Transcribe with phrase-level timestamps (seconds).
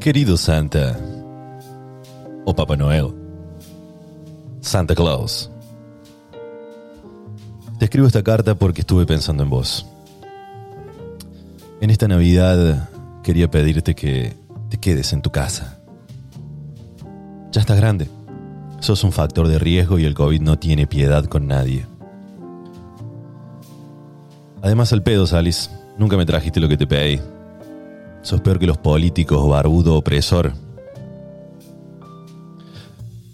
[0.00, 0.98] Querido Santa,
[2.46, 3.08] o Papá Noel,
[4.62, 5.50] Santa Claus,
[7.78, 9.86] te escribo esta carta porque estuve pensando en vos.
[11.82, 12.88] En esta Navidad
[13.22, 14.34] quería pedirte que
[14.70, 15.78] te quedes en tu casa.
[17.52, 18.08] Ya estás grande.
[18.80, 21.84] Sos un factor de riesgo y el COVID no tiene piedad con nadie.
[24.62, 25.70] Además, al pedo, Salis.
[25.98, 27.20] Nunca me trajiste lo que te pedí.
[28.22, 30.52] Sos peor que los políticos, barbudo, opresor.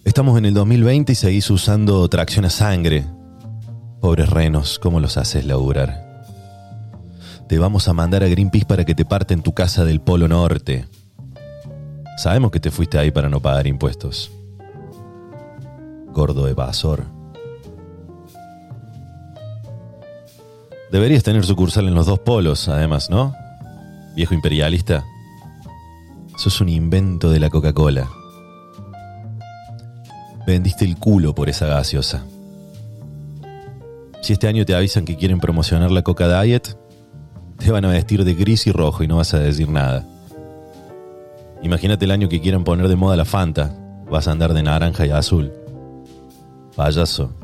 [0.05, 3.05] Estamos en el 2020 y seguís usando tracción a sangre.
[4.01, 6.25] Pobres renos, ¿cómo los haces laburar?
[7.49, 10.87] Te vamos a mandar a Greenpeace para que te parten tu casa del Polo Norte.
[12.17, 14.31] Sabemos que te fuiste ahí para no pagar impuestos.
[16.13, 17.05] Gordo evasor.
[20.93, 23.35] Deberías tener sucursal en los dos polos, además, ¿no?
[24.17, 25.05] Viejo imperialista.
[26.37, 28.09] Sos un invento de la Coca-Cola.
[30.47, 32.25] Vendiste el culo por esa gaseosa.
[34.23, 36.79] Si este año te avisan que quieren promocionar la Coca Diet,
[37.59, 40.05] te van a vestir de gris y rojo y no vas a decir nada.
[41.63, 43.77] Imagínate el año que quieran poner de moda la Fanta.
[44.11, 45.53] Vas a andar de naranja y azul.
[46.75, 47.35] Payaso.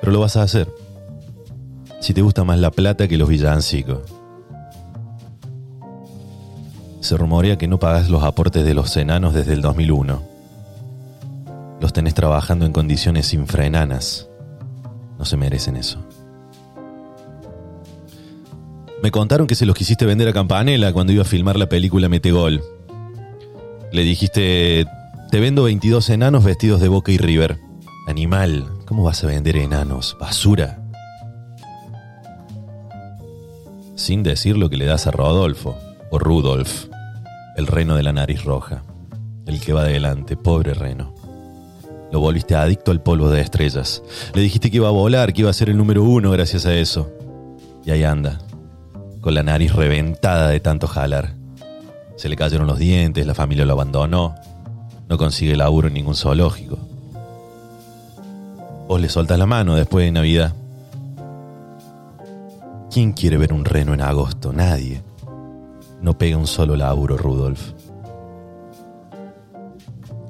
[0.00, 0.68] Pero lo vas a hacer
[2.00, 4.17] si te gusta más la plata que los villancicos.
[7.00, 10.22] Se rumorea que no pagas los aportes de los enanos desde el 2001.
[11.80, 14.28] Los tenés trabajando en condiciones infraenanas.
[15.18, 16.04] No se merecen eso.
[19.02, 22.08] Me contaron que se los quisiste vender a Campanella cuando iba a filmar la película
[22.08, 22.62] Metegol.
[23.92, 24.86] Le dijiste,
[25.30, 27.58] te vendo 22 enanos vestidos de Boca y River.
[28.08, 30.16] Animal, ¿cómo vas a vender enanos?
[30.18, 30.82] Basura.
[33.98, 35.76] sin decir lo que le das a Rodolfo,
[36.10, 36.86] o Rudolf,
[37.56, 38.82] el reno de la nariz roja,
[39.46, 41.14] el que va adelante, pobre reno.
[42.10, 44.02] Lo volviste adicto al polvo de estrellas.
[44.32, 46.74] Le dijiste que iba a volar, que iba a ser el número uno gracias a
[46.74, 47.10] eso.
[47.84, 48.38] Y ahí anda,
[49.20, 51.34] con la nariz reventada de tanto jalar.
[52.16, 54.34] Se le cayeron los dientes, la familia lo abandonó.
[55.08, 56.78] No consigue laburo en ningún zoológico.
[58.88, 60.54] Vos le soltas la mano después de Navidad.
[62.90, 64.52] ¿Quién quiere ver un reno en agosto?
[64.52, 65.02] Nadie.
[66.00, 67.72] No pega un solo laburo, Rudolf.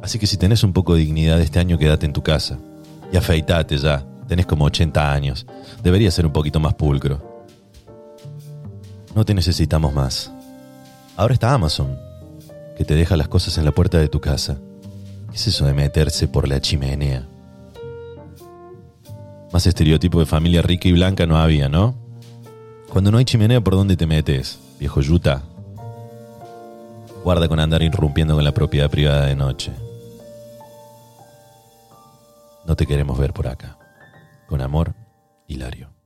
[0.02, 2.58] Así que si tenés un poco de dignidad este año, quédate en tu casa.
[3.12, 4.04] Y afeitate ya.
[4.26, 5.46] Tenés como 80 años.
[5.82, 7.46] Deberías ser un poquito más pulcro.
[9.14, 10.32] No te necesitamos más.
[11.16, 11.98] Ahora está Amazon,
[12.76, 14.56] que te deja las cosas en la puerta de tu casa.
[15.30, 17.26] ¿Qué es eso de meterse por la chimenea?
[19.52, 21.96] Más estereotipo de familia rica y blanca no había, ¿no?
[22.90, 25.42] Cuando no hay chimenea, ¿por dónde te metes, viejo yuta?
[27.28, 29.70] Guarda con andar irrumpiendo con la propiedad privada de noche.
[32.64, 33.76] No te queremos ver por acá.
[34.46, 34.94] Con amor,
[35.46, 35.97] Hilario.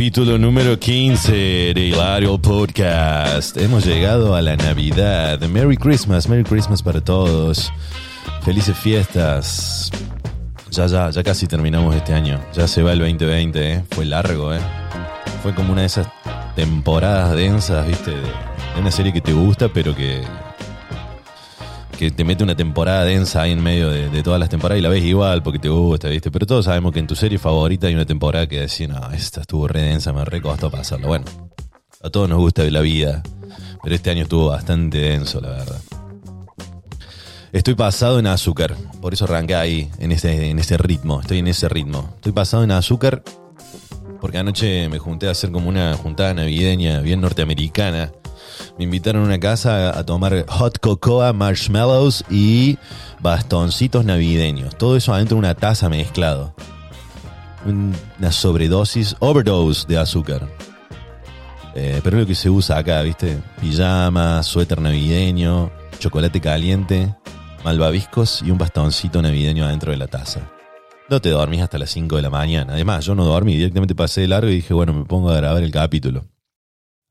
[0.00, 3.54] Capítulo número 15 de Hilario Podcast.
[3.58, 5.38] Hemos llegado a la Navidad.
[5.40, 7.70] Merry Christmas, Merry Christmas para todos.
[8.42, 9.90] Felices fiestas.
[10.70, 12.40] Ya, ya, ya casi terminamos este año.
[12.54, 13.84] Ya se va el 2020, ¿eh?
[13.90, 14.60] Fue largo, ¿eh?
[15.42, 16.08] Fue como una de esas
[16.56, 18.12] temporadas densas, ¿viste?
[18.12, 20.22] de una serie que te gusta, pero que
[22.00, 24.88] que te mete una temporada densa ahí en medio de, todas las temporadas y la
[24.88, 26.30] ves igual porque te gusta, ¿viste?
[26.30, 29.42] Pero todos sabemos que en tu serie favorita hay una temporada que decís, no, esta
[29.42, 31.08] estuvo re densa, me re costó pasarlo.
[31.08, 31.26] Bueno,
[32.02, 33.22] a todos nos gusta la vida,
[33.82, 35.78] pero este año estuvo bastante denso, la verdad.
[37.52, 41.48] Estoy pasado en azúcar, por eso arranqué ahí, en ese, en ese ritmo, estoy en
[41.48, 42.14] ese ritmo.
[42.14, 43.22] Estoy pasado en azúcar
[44.22, 48.10] porque anoche me junté a hacer como una juntada navideña bien norteamericana
[48.78, 52.78] me invitaron a una casa a tomar hot cocoa, marshmallows y
[53.20, 54.76] bastoncitos navideños.
[54.76, 56.54] Todo eso adentro de una taza mezclado.
[57.64, 60.48] Una sobredosis, overdose de azúcar.
[61.74, 63.38] Eh, pero lo que se usa acá, ¿viste?
[63.60, 67.14] Pijama, suéter navideño, chocolate caliente
[67.64, 70.40] malvaviscos y un bastoncito navideño adentro de la taza.
[71.08, 72.74] No te dormís hasta las 5 de la mañana.
[72.74, 75.62] Además, yo no dormí, directamente pasé de largo y dije, bueno, me pongo a grabar
[75.62, 76.24] el capítulo.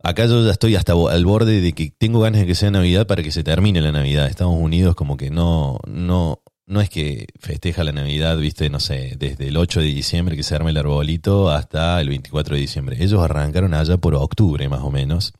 [0.02, 3.06] Acá yo ya estoy hasta al borde de que tengo ganas de que sea Navidad
[3.06, 4.28] para que se termine la Navidad.
[4.28, 9.16] Estados Unidos como que no, no, no es que festeja la Navidad, viste, no sé,
[9.18, 12.98] desde el 8 de diciembre que se arma el arbolito hasta el 24 de diciembre.
[13.04, 15.34] Ellos arrancaron allá por octubre más o menos.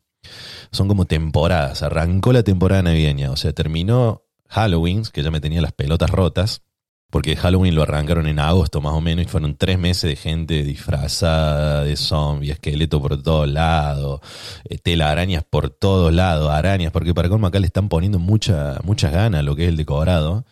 [0.72, 1.82] Son como temporadas.
[1.82, 6.64] Arrancó la temporada navideña, o sea, terminó Halloween, que ya me tenía las pelotas rotas
[7.10, 10.64] porque Halloween lo arrancaron en agosto más o menos y fueron tres meses de gente
[10.64, 14.22] disfrazada de zombie, esqueleto por todos lados,
[14.66, 19.12] eh, telarañas por todos lados, arañas, porque para colmo acá le están poniendo mucha, muchas
[19.12, 20.46] ganas a lo que es el decorado.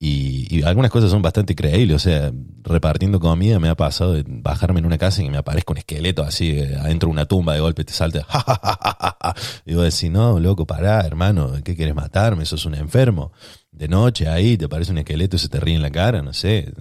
[0.00, 2.32] Y, algunas cosas son bastante creíbles, o sea,
[2.62, 6.22] repartiendo comida me ha pasado de bajarme en una casa y me aparezca un esqueleto
[6.22, 8.24] así eh, adentro de una tumba de golpe te salta.
[9.66, 12.44] y vos decís, no, loco, pará, hermano, ¿qué quieres matarme?
[12.46, 13.32] Sos un enfermo
[13.78, 16.32] de noche ahí, te parece un esqueleto y se te ríe en la cara, no
[16.32, 16.72] sé,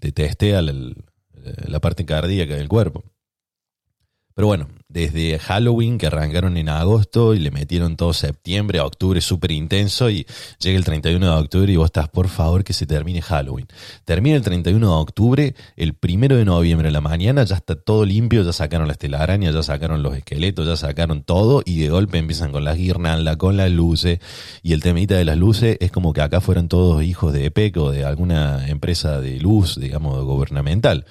[0.00, 0.72] te testea la,
[1.66, 3.04] la parte cardíaca del cuerpo.
[4.34, 9.20] Pero bueno, desde Halloween que arrancaron en agosto y le metieron todo septiembre a octubre
[9.20, 10.26] súper intenso y
[10.58, 13.68] llega el 31 de octubre y vos estás, por favor, que se termine Halloween.
[14.04, 18.04] Termina el 31 de octubre, el primero de noviembre en la mañana ya está todo
[18.04, 22.18] limpio, ya sacaron las telarañas, ya sacaron los esqueletos, ya sacaron todo y de golpe
[22.18, 24.18] empiezan con las guirnaldas, con las luces
[24.64, 27.76] y el temita de las luces es como que acá fueron todos hijos de EPEC
[27.76, 31.06] o de alguna empresa de luz, digamos, gubernamental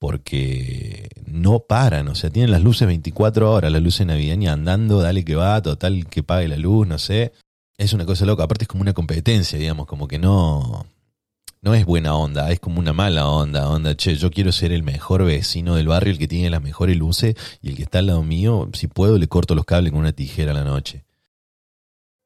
[0.00, 5.26] porque no paran, o sea, tienen las luces 24 horas, las luces navideñas andando, dale
[5.26, 7.32] que va, total que pague la luz, no sé.
[7.76, 10.86] Es una cosa loca, aparte es como una competencia, digamos, como que no
[11.60, 14.82] no es buena onda, es como una mala onda, onda, che, yo quiero ser el
[14.82, 18.06] mejor vecino del barrio, el que tiene las mejores luces y el que está al
[18.06, 21.04] lado mío, si puedo le corto los cables con una tijera a la noche.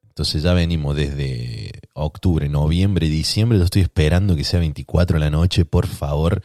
[0.07, 5.31] Entonces ya venimos desde octubre, noviembre, diciembre, yo estoy esperando que sea 24 a la
[5.31, 6.41] noche, por favor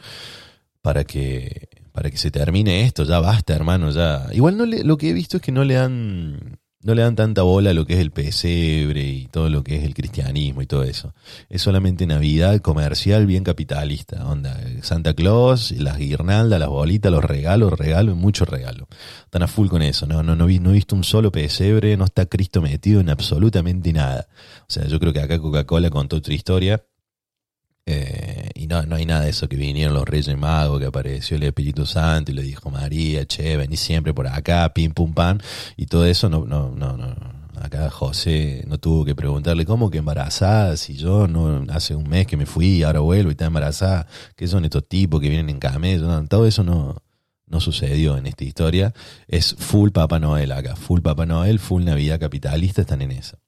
[0.82, 4.28] para que para que se termine esto, ya basta, hermano, ya.
[4.32, 7.14] Igual no le, lo que he visto es que no le dan no le dan
[7.14, 10.62] tanta bola a lo que es el pesebre y todo lo que es el cristianismo
[10.62, 11.14] y todo eso.
[11.50, 17.78] Es solamente Navidad comercial bien capitalista, onda, Santa Claus, las guirnaldas, las bolitas, los regalos,
[17.78, 18.88] regalos y mucho regalo.
[19.24, 22.06] Están a full con eso, no no no, no he visto un solo pesebre, no
[22.06, 24.28] está Cristo metido en absolutamente nada.
[24.62, 26.82] O sea, yo creo que acá Coca-Cola contó otra historia
[27.90, 31.36] eh, y no, no hay nada de eso que vinieron los Reyes Magos, que apareció
[31.36, 35.40] el Espíritu Santo y le dijo María, che, vení siempre por acá, pim pum pan,
[35.76, 37.40] y todo eso no, no, no, no.
[37.60, 42.26] Acá José no tuvo que preguntarle cómo que embarazada, si yo no hace un mes
[42.26, 45.58] que me fui, ahora vuelvo y está embarazada, ¿qué son estos tipos que vienen en
[45.58, 46.24] camello?
[46.26, 47.02] todo eso no,
[47.46, 48.94] no sucedió en esta historia.
[49.28, 53.38] Es full Papá Noel acá, full Papá Noel, full Navidad capitalista, están en esa.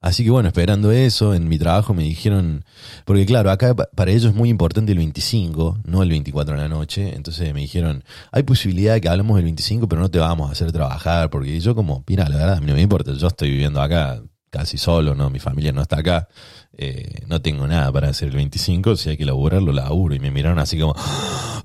[0.00, 2.64] Así que bueno, esperando eso, en mi trabajo me dijeron,
[3.04, 6.68] porque claro, acá para ellos es muy importante el 25, no el 24 de la
[6.68, 10.48] noche, entonces me dijeron, hay posibilidad de que hablemos del 25, pero no te vamos
[10.48, 13.26] a hacer trabajar, porque yo como, mira, la verdad, a mí no me importa, yo
[13.26, 15.30] estoy viviendo acá casi solo, ¿no?
[15.30, 16.28] Mi familia no está acá,
[16.76, 20.30] eh, no tengo nada para hacer el 25, si hay que laburarlo, laburo, y me
[20.30, 20.94] miraron así como,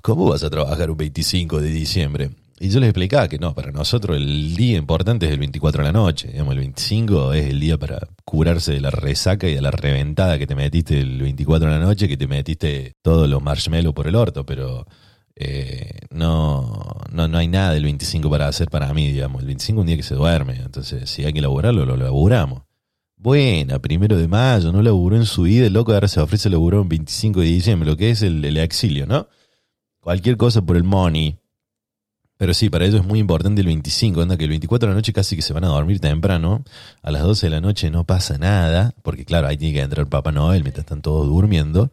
[0.02, 2.30] ¿cómo vas a trabajar un 25 de diciembre?
[2.60, 5.88] Y yo les explicaba que no, para nosotros el día importante es el 24 de
[5.88, 6.28] la noche.
[6.28, 10.38] Digamos, el 25 es el día para curarse de la resaca y de la reventada
[10.38, 14.06] que te metiste el 24 de la noche, que te metiste todos los marshmallows por
[14.06, 14.86] el orto, pero
[15.34, 19.40] eh, no, no, no hay nada del 25 para hacer para mí, digamos.
[19.40, 22.62] El 25 es un día que se duerme, entonces si hay que laburarlo, lo laburamos.
[23.16, 26.80] Buena, primero de mayo, no laburó en su vida, el loco ahora se ofrece laburar
[26.80, 29.28] un 25 de diciembre, lo que es el exilio, ¿no?
[29.98, 31.38] Cualquier cosa por el money
[32.36, 34.96] pero sí, para ellos es muy importante el 25, anda que el 24 de la
[34.96, 36.64] noche casi que se van a dormir temprano,
[37.02, 40.08] a las 12 de la noche no pasa nada, porque claro, ahí tiene que entrar
[40.08, 41.90] Papá Noel mientras están todos durmiendo,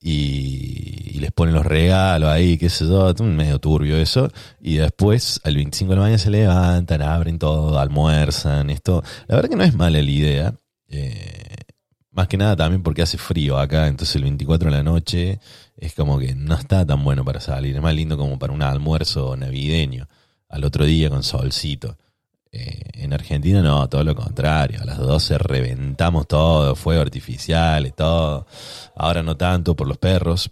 [0.00, 4.30] y, les ponen los regalos ahí, qué sé yo, medio turbio eso,
[4.60, 9.50] y después al 25 de la mañana se levantan, abren todo, almuerzan, esto, la verdad
[9.50, 10.54] que no es mala la idea,
[10.88, 11.56] eh,
[12.12, 15.40] más que nada también porque hace frío acá, entonces el 24 de la noche
[15.78, 17.76] es como que no está tan bueno para salir.
[17.76, 20.08] Es más lindo como para un almuerzo navideño,
[20.48, 21.96] al otro día con solcito.
[22.50, 24.80] Eh, en Argentina no, todo lo contrario.
[24.82, 28.46] A las 12 reventamos todo, fuego artificial y todo.
[28.96, 30.50] Ahora no tanto por los perros,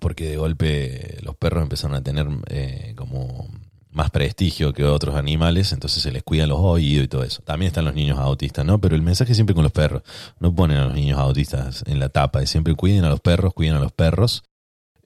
[0.00, 3.48] porque de golpe los perros empezaron a tener eh, como
[3.92, 7.42] más prestigio que otros animales, entonces se les cuidan los oídos y todo eso.
[7.42, 8.80] También están los niños autistas, ¿no?
[8.80, 10.02] Pero el mensaje siempre con los perros.
[10.38, 13.74] No ponen a los niños autistas en la tapa, siempre cuiden a los perros, cuiden
[13.74, 14.44] a los perros,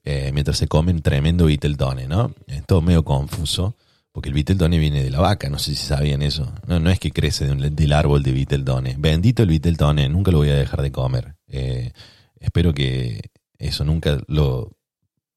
[0.03, 2.33] eh, mientras se comen tremendo Viteltone, ¿no?
[2.47, 3.75] Es todo medio confuso,
[4.11, 6.53] Porque el Viteltone viene de la vaca, no sé si sabían eso.
[6.67, 8.95] No, no es que crece del árbol de Viteltone.
[8.97, 11.35] Bendito el Viteltone, nunca lo voy a dejar de comer.
[11.47, 11.91] Eh,
[12.39, 14.71] espero que eso nunca lo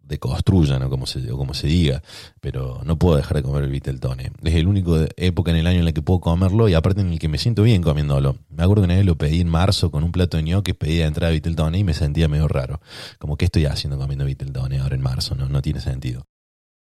[0.09, 2.03] deconstruyan o como se, como se diga,
[2.41, 4.33] pero no puedo dejar de comer el Viteltone.
[4.43, 7.13] Es el único época en el año en la que puedo comerlo y aparte en
[7.13, 8.37] el que me siento bien comiéndolo.
[8.51, 10.97] Me acuerdo que una vez lo pedí en marzo con un plato de ñoques, pedí
[10.97, 12.81] de entrada Viteltone y me sentía medio raro.
[13.19, 15.35] Como, ¿qué estoy haciendo comiendo Viteltone ahora en marzo?
[15.35, 16.27] No, no tiene sentido.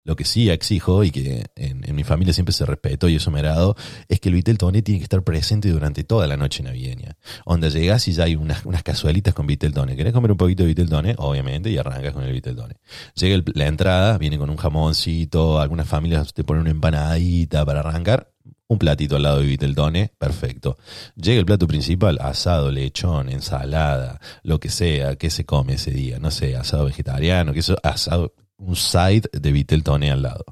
[0.05, 3.39] Lo que sí exijo y que en, mi familia siempre se respetó y eso me
[3.39, 3.75] ha dado,
[4.10, 7.15] es que el Viteltone tiene que estar presente durante toda la noche navideña.
[7.45, 9.95] Donde llegas y ya hay unas, unas casualitas con Viteltone.
[9.95, 11.15] ¿Querés comer un poquito de Viteltone?
[11.17, 12.75] Obviamente, y arrancas con el Viteltone.
[13.15, 18.29] Llega la entrada, viene con un jamoncito, algunas familias te ponen una empanadita para arrancar.
[18.67, 20.77] Un platito al lado de Viteltone, perfecto.
[21.15, 26.17] Llega el plato principal, asado, lechón, ensalada, lo que sea, que se come ese día,
[26.19, 30.45] no sé, asado vegetariano, que eso, asado, un side de Viteltone al lado.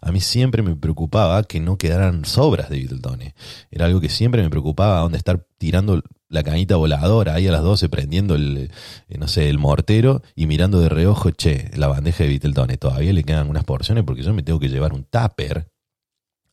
[0.00, 3.34] A mí siempre me preocupaba que no quedaran sobras de Viteltone.
[3.70, 7.62] Era algo que siempre me preocupaba, donde estar tirando la cañita voladora ahí a las
[7.62, 8.70] 12 prendiendo el,
[9.08, 12.78] eh, no sé, el mortero y mirando de reojo, che, la bandeja de Viteltone.
[12.78, 15.70] Todavía le quedan unas porciones porque yo me tengo que llevar un tupper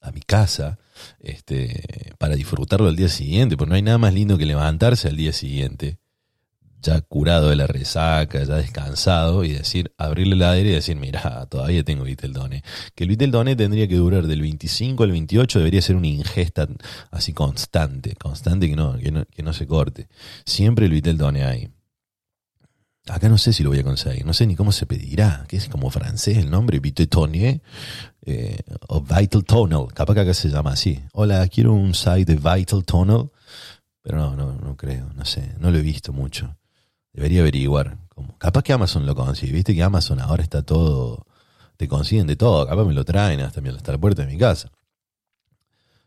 [0.02, 0.78] a mi casa
[1.20, 5.16] este, para disfrutarlo al día siguiente, porque no hay nada más lindo que levantarse al
[5.16, 6.03] día siguiente
[6.84, 11.46] ya curado de la resaca, ya descansado, y decir, abrirle la aire y decir, mira,
[11.50, 12.64] todavía tengo Viteldone.
[12.94, 16.68] Que el Viteldone tendría que durar del 25 al 28, debería ser una ingesta
[17.10, 20.08] así constante, constante que no, que no, que no se corte.
[20.46, 21.70] Siempre el Viteldone hay.
[23.08, 25.58] Acá no sé si lo voy a conseguir, no sé ni cómo se pedirá, que
[25.58, 27.62] es como francés el nombre, Viteldone
[28.26, 31.02] eh, o Vital Tunnel, capaz que acá se llama así.
[31.12, 33.30] Hola, quiero un site de Vital Tunnel,
[34.02, 36.56] pero no, no, no creo, no sé, no lo he visto mucho.
[37.14, 37.98] Debería averiguar.
[38.10, 39.54] Como, capaz que Amazon lo consigue.
[39.54, 41.26] Viste que Amazon ahora está todo.
[41.78, 42.68] Te consiguen de todo.
[42.68, 44.72] Capaz me lo traen hasta, hasta la puerta de mi casa.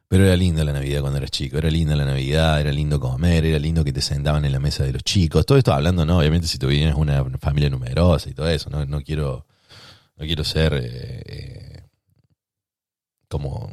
[0.08, 3.44] Pero era linda la Navidad cuando eras chico, era linda la Navidad, era lindo comer,
[3.44, 5.44] era lindo que te sentaban en la mesa de los chicos.
[5.44, 8.86] Todo esto hablando, no, obviamente si tú vienes una familia numerosa y todo eso, no,
[8.86, 9.46] no quiero,
[10.16, 11.82] no quiero ser eh, eh,
[13.28, 13.68] como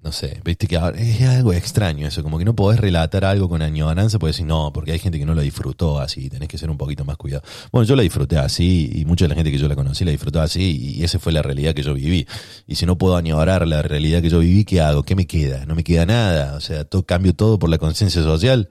[0.00, 3.62] no sé, viste que es algo extraño eso, como que no podés relatar algo con
[3.62, 6.70] añoranza, puedes decir no, porque hay gente que no lo disfrutó así, tenés que ser
[6.70, 7.42] un poquito más cuidado.
[7.72, 10.12] Bueno, yo la disfruté así y mucha de la gente que yo la conocí la
[10.12, 12.26] disfrutó así y esa fue la realidad que yo viví.
[12.66, 15.02] Y si no puedo añorar la realidad que yo viví, ¿qué hago?
[15.02, 15.66] ¿Qué me queda?
[15.66, 16.54] No me queda nada.
[16.54, 18.68] O sea, todo, cambio todo por la conciencia social.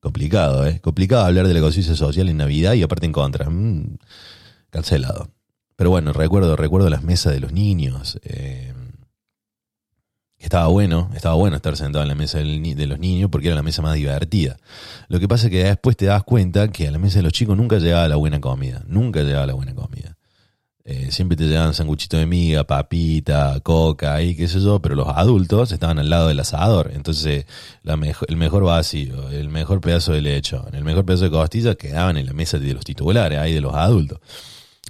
[0.00, 0.80] Complicado, ¿eh?
[0.80, 3.48] Complicado hablar de la conciencia social en Navidad y aparte en contra.
[3.48, 3.96] Mm,
[4.70, 5.30] cancelado.
[5.76, 8.18] Pero bueno, recuerdo, recuerdo las mesas de los niños.
[8.24, 8.73] Eh,
[10.44, 13.62] estaba bueno, estaba bueno estar sentado en la mesa de los niños porque era la
[13.62, 14.56] mesa más divertida.
[15.08, 17.32] Lo que pasa es que después te das cuenta que a la mesa de los
[17.32, 20.16] chicos nunca llegaba la buena comida, nunca llegaba la buena comida.
[20.86, 25.08] Eh, siempre te llegaban sanguchito de miga, papita, coca y qué sé yo, pero los
[25.08, 26.90] adultos estaban al lado del asador.
[26.94, 27.46] Entonces,
[27.82, 27.94] la
[28.28, 32.26] el mejor vacío, el mejor pedazo de lechón, el mejor pedazo de costilla quedaban en
[32.26, 34.20] la mesa de los titulares, ahí de los adultos.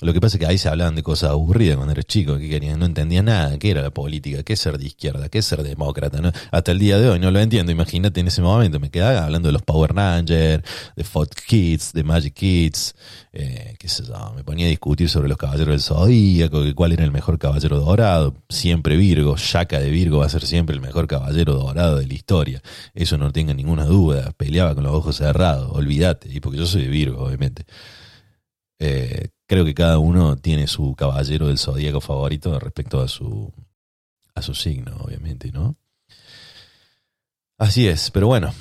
[0.01, 2.49] Lo que pasa es que ahí se hablaban de cosas aburridas cuando eres chico, que
[2.49, 6.21] querían, no entendía nada, qué era la política, qué ser de izquierda, qué ser demócrata,
[6.21, 6.33] ¿no?
[6.51, 9.49] Hasta el día de hoy no lo entiendo, imagínate en ese momento, me quedaba hablando
[9.49, 10.65] de los Power Rangers,
[10.97, 12.97] de Fox Kids, de Magic Kids,
[13.33, 16.93] eh, qué sé yo, me ponía a discutir sobre los caballeros del Zodíaco, que cuál
[16.93, 20.83] era el mejor caballero dorado, siempre Virgo, Shaka de Virgo va a ser siempre el
[20.83, 22.63] mejor caballero dorado de la historia,
[22.95, 26.83] eso no tenga ninguna duda, peleaba con los ojos cerrados, olvídate, y porque yo soy
[26.83, 27.65] de Virgo, obviamente.
[28.81, 33.53] Eh, creo que cada uno tiene su caballero del zodíaco favorito respecto a su,
[34.35, 35.77] a su signo, obviamente, ¿no?
[37.57, 38.53] Así es, pero bueno,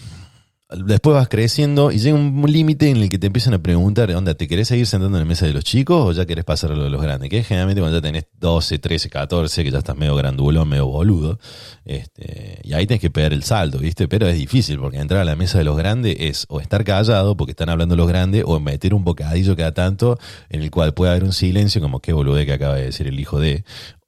[0.75, 4.33] después vas creciendo y llega un límite en el que te empiezan a preguntar, onda,
[4.33, 6.75] ¿te querés seguir sentando en la mesa de los chicos o ya querés pasar a
[6.75, 7.29] los grandes?
[7.29, 10.87] Que es generalmente cuando ya tenés 12, 13, 14, que ya estás medio grandulón, medio
[10.87, 11.39] boludo,
[11.85, 14.07] este, y ahí tenés que pegar el salto, ¿viste?
[14.07, 17.37] Pero es difícil porque entrar a la mesa de los grandes es o estar callado
[17.37, 20.17] porque están hablando los grandes o meter un bocadillo cada tanto
[20.49, 23.19] en el cual puede haber un silencio como qué bolude que acaba de decir el
[23.19, 23.63] hijo de,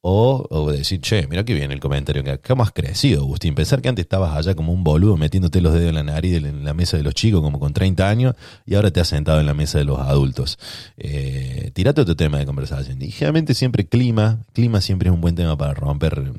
[0.08, 3.56] o, decir, che, mira qué bien el comentario, que ¿cómo has crecido, Agustín?
[3.56, 6.64] Pensar que antes estabas allá como un boludo metiéndote los dedos en la nariz en
[6.64, 8.36] la mesa de los chicos como con 30 años
[8.68, 10.60] y ahora te has sentado en la mesa de los adultos.
[10.98, 13.02] Eh, tirate otro tema de conversación.
[13.02, 16.32] Y generalmente siempre clima, clima siempre es un buen tema para romper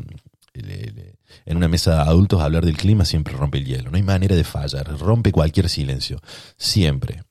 [1.45, 3.91] en una mesa de adultos hablar del clima siempre rompe el hielo.
[3.91, 6.21] No hay manera de fallar, rompe cualquier silencio.
[6.57, 7.26] Siempre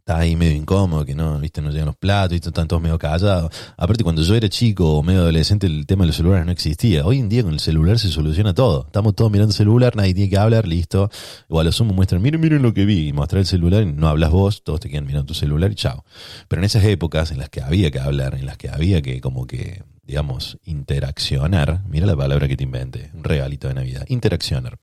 [0.00, 2.98] está ahí medio incómodo, que no, viste, no llegan los platos, viste, están todos medio
[2.98, 3.52] callados.
[3.76, 7.04] Aparte, cuando yo era chico o medio adolescente, el tema de los celulares no existía.
[7.06, 8.86] Hoy en día con el celular se soluciona todo.
[8.86, 11.10] Estamos todos mirando el celular, nadie tiene que hablar, listo.
[11.48, 13.92] O a lo sumo muestran, miren, miren lo que vi, y mostrar el celular, y
[13.92, 16.04] no hablas vos, todos te quedan mirando tu celular y chao.
[16.48, 19.20] Pero en esas épocas en las que había que hablar, en las que había que
[19.20, 24.78] como que, digamos, interaccionar, mira la palabra que te inventé, un regalito de Navidad, interaccionar.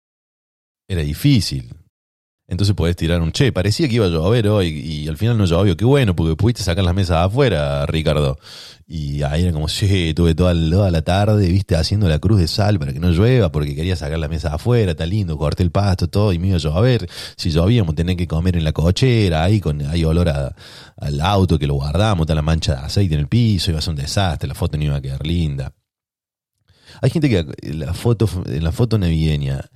[0.87, 1.73] Era difícil,
[2.49, 5.45] entonces podés tirar un che, parecía que iba a llover hoy y al final no
[5.45, 5.75] llovió.
[5.75, 8.39] Qué bueno, porque pudiste sacar las mesas afuera, Ricardo.
[8.87, 12.79] Y ahí era como, sí, tuve toda, la tarde, viste, haciendo la cruz de sal
[12.79, 16.07] para que no llueva, porque quería sacar las mesas afuera, está lindo, corté el pasto,
[16.07, 17.09] todo, y me iba a llover.
[17.35, 21.67] Si llovíamos, tenía que comer en la cochera, ahí con ahí olor al auto que
[21.67, 24.47] lo guardamos, está la mancha de aceite en el piso, iba a ser un desastre,
[24.47, 25.73] la foto no iba a quedar linda.
[27.01, 29.69] Hay gente que la foto, en la foto navideña,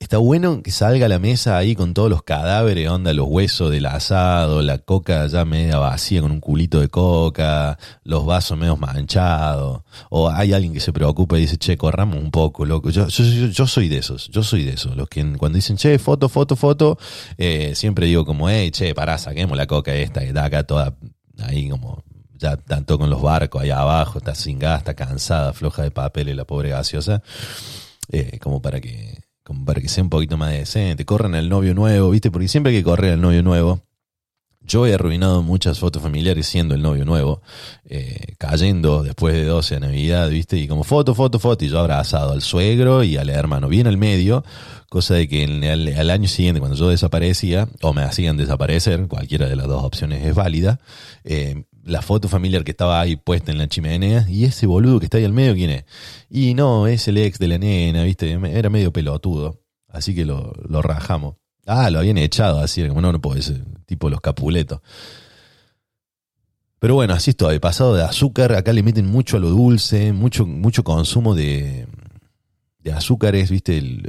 [0.00, 3.70] está bueno que salga a la mesa ahí con todos los cadáveres, onda, los huesos
[3.70, 8.76] del asado, la coca ya media vacía con un culito de coca, los vasos medio
[8.76, 9.82] manchados.
[10.08, 12.90] O hay alguien que se preocupa y dice, che, corramos un poco, loco.
[12.90, 14.96] Yo, yo, yo, soy de esos, yo soy de esos.
[14.96, 16.98] Los que cuando dicen, che, foto, foto, foto,
[17.36, 20.96] eh, siempre digo como, hey, che, pará, saquemos la coca esta que está acá toda
[21.38, 22.02] ahí como
[22.38, 26.30] ya tanto con los barcos ahí abajo, está sin gas, está cansada, floja de papel
[26.30, 27.22] y la pobre gaseosa,
[28.10, 31.74] eh, como para que como para que sea un poquito más decente, corran al novio
[31.74, 32.30] nuevo, ¿viste?
[32.30, 33.82] Porque siempre hay que correr al novio nuevo.
[34.62, 37.40] Yo he arruinado muchas fotos familiares siendo el novio nuevo,
[37.86, 40.58] eh, cayendo después de 12 a Navidad, ¿viste?
[40.58, 43.96] Y como foto, foto, foto, y yo abrazado al suegro y al hermano bien al
[43.96, 44.44] medio,
[44.90, 49.56] cosa de que al, año siguiente, cuando yo desaparecía, o me hacían desaparecer, cualquiera de
[49.56, 50.78] las dos opciones es válida,
[51.24, 55.06] eh, la foto familiar que estaba ahí puesta en la chimenea, y ese boludo que
[55.06, 55.84] está ahí al medio, ¿quién es?
[56.30, 58.32] Y no, es el ex de la nena, ¿viste?
[58.32, 61.36] Era medio pelotudo, así que lo, rajamos.
[61.66, 64.80] Ah, lo habían echado, así, como no, no puede ser, tipo los capuletos.
[66.78, 70.46] Pero bueno, así estoy, pasado de azúcar, acá le meten mucho a lo dulce, mucho,
[70.46, 71.86] mucho consumo de,
[72.78, 73.76] de azúcares, ¿viste?
[73.76, 74.08] El,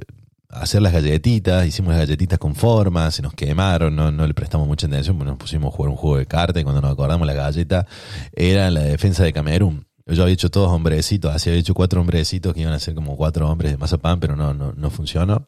[0.51, 4.67] hacer las galletitas, hicimos las galletitas con forma, se nos quemaron, no, no le prestamos
[4.67, 7.33] mucha atención, nos pusimos a jugar un juego de cartas y cuando nos acordamos la
[7.33, 7.87] galleta
[8.33, 9.87] era la defensa de Camerún.
[10.05, 13.15] Yo había hecho todos hombrecitos, así había hecho cuatro hombrecitos que iban a ser como
[13.15, 15.47] cuatro hombres de mazapán, pero no, no, no funcionó.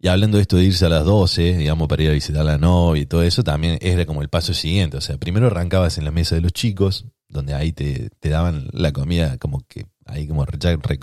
[0.00, 2.44] Y hablando de esto de irse a las 12, digamos, para ir a visitar a
[2.44, 4.96] la novia y todo eso, también era como el paso siguiente.
[4.96, 8.68] O sea, primero arrancabas en la mesa de los chicos, donde ahí te, te daban
[8.72, 10.44] la comida como que ahí como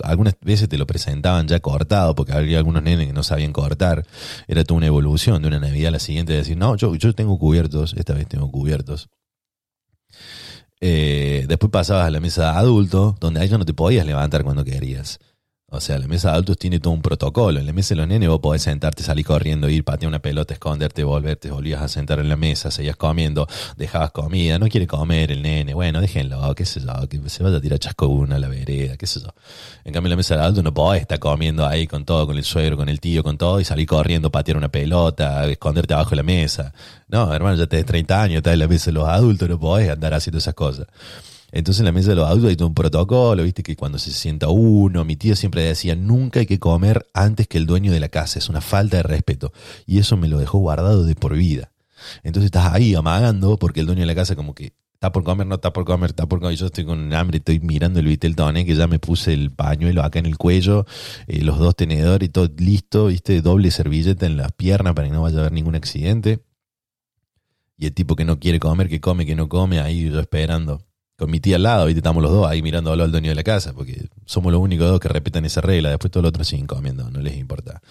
[0.04, 4.06] algunas veces te lo presentaban ya cortado, porque había algunos nenes que no sabían cortar.
[4.48, 7.14] Era toda una evolución de una Navidad a la siguiente de decir, no, yo, yo
[7.14, 9.10] tengo cubiertos, esta vez tengo cubiertos.
[10.82, 14.66] Eh, después pasabas a la mesa adulto, donde ahí ya no te podías levantar cuando
[14.66, 15.20] querías.
[15.76, 17.60] O sea, la mesa de adultos tiene todo un protocolo.
[17.60, 20.54] En la mesa de los nenes vos podés sentarte, salir corriendo, ir, patear una pelota,
[20.54, 25.32] esconderte, volverte, volvías a sentar en la mesa, seguías comiendo, dejabas comida, no quiere comer
[25.32, 28.40] el nene, bueno, déjenlo, qué sé yo, que se vaya a tirar chasco una a
[28.40, 29.34] la vereda, qué sé yo.
[29.84, 32.38] En cambio, en la mesa de adultos no podés estar comiendo ahí con todo, con
[32.38, 36.12] el suegro, con el tío, con todo, y salir corriendo, patear una pelota, esconderte abajo
[36.12, 36.74] de la mesa.
[37.08, 39.90] No, hermano, ya tenés 30 años, estás en la mesa de los adultos, no podés
[39.90, 40.88] andar haciendo esas cosas.
[41.56, 44.12] Entonces en la mesa de los adultos hay todo un protocolo, viste que cuando se
[44.12, 48.02] sienta uno, mi tío siempre decía, nunca hay que comer antes que el dueño de
[48.02, 49.54] la casa, es una falta de respeto.
[49.86, 51.72] Y eso me lo dejó guardado de por vida.
[52.24, 55.48] Entonces estás ahí amagando porque el dueño de la casa como que está por comer,
[55.48, 56.58] no está por comer, está por comer.
[56.58, 60.04] Yo estoy con hambre, estoy mirando el vitel toné que ya me puse el pañuelo
[60.04, 60.86] acá en el cuello,
[61.28, 65.14] eh, los dos tenedores y todo listo, viste, doble servilleta en las piernas para que
[65.14, 66.42] no vaya a haber ningún accidente.
[67.78, 70.82] Y el tipo que no quiere comer, que come, que no come, ahí yo esperando
[71.18, 73.44] con mi tía al lado, y estamos los dos ahí mirándolo al dueño de la
[73.44, 76.68] casa, porque somos los únicos dos que respetan esa regla, después todos los otros siguen
[76.68, 77.82] comiendo, no les importa.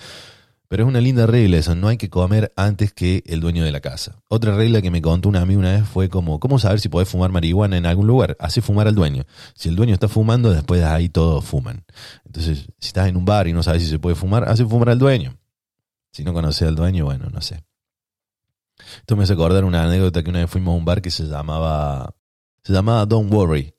[0.69, 3.71] Pero es una linda regla eso, no hay que comer antes que el dueño de
[3.71, 4.21] la casa.
[4.29, 7.09] Otra regla que me contó una amiga una vez fue como, ¿cómo saber si podés
[7.09, 8.37] fumar marihuana en algún lugar?
[8.41, 9.25] Hace fumar al dueño.
[9.55, 11.85] Si el dueño está fumando, después de ahí todos fuman.
[12.25, 14.89] Entonces, si estás en un bar y no sabes si se puede fumar, hace fumar
[14.89, 15.37] al dueño.
[16.13, 17.63] Si no conoces al dueño, bueno, no sé.
[18.99, 21.25] Esto me hace acordar una anécdota que una vez fuimos a un bar que se
[21.25, 22.15] llamaba
[22.65, 23.75] se llamaba Don't Worry,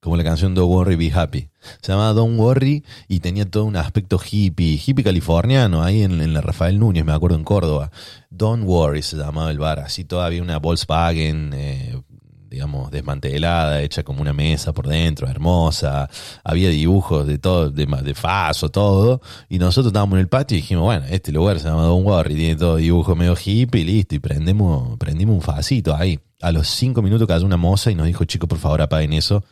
[0.00, 1.50] como la canción Don't Worry, Be Happy.
[1.82, 6.40] Se llamaba Don't Worry y tenía todo un aspecto hippie, hippie californiano, ahí en, la
[6.40, 7.90] Rafael Núñez, me acuerdo, en Córdoba.
[8.30, 12.00] Don't Worry se llamaba el bar, así todavía una Volkswagen, eh,
[12.48, 16.08] digamos, desmantelada, hecha como una mesa por dentro, hermosa.
[16.44, 19.20] Había dibujos de todo, de, de faso, todo.
[19.48, 22.36] Y nosotros estábamos en el patio y dijimos, bueno, este lugar se llama Don't Worry,
[22.36, 24.14] tiene todo dibujo medio hippie listo.
[24.14, 26.20] Y prendemos, prendimos un facito ahí.
[26.40, 29.44] A los cinco minutos cayó una moza y nos dijo, chicos, por favor, apaguen eso.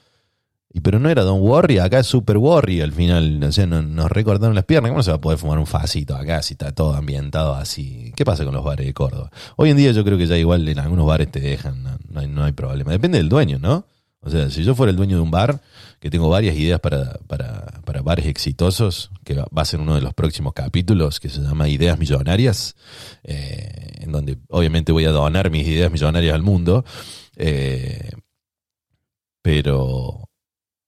[0.73, 3.43] Y pero no era Don Worry, acá es Super Worry al final.
[3.43, 4.91] O sea, nos, recortaron las piernas.
[4.91, 8.13] ¿Cómo se va a poder fumar un facito acá si está todo ambientado así?
[8.15, 9.31] ¿Qué pasa con los bares de Córdoba?
[9.57, 12.29] Hoy en día yo creo que ya igual en algunos bares te dejan, no hay,
[12.29, 12.93] no hay problema.
[12.93, 13.87] Depende del dueño, ¿no?
[14.21, 15.61] O sea, si yo fuera el dueño de un bar,
[16.01, 20.01] que tengo varias ideas para, para, para bares exitosos, que va a ser uno de
[20.01, 22.77] los próximos capítulos, que se llama Ideas Millonarias,
[23.25, 26.85] eh, en donde obviamente voy a donar mis ideas millonarias al mundo,
[27.37, 28.11] eh,
[29.43, 30.29] pero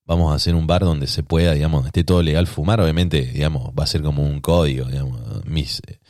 [0.08, 3.72] vamos a hacer un bar donde se pueda, digamos, esté todo legal fumar, obviamente, digamos,
[3.78, 6.00] va a ser como un código, digamos, mis, eh,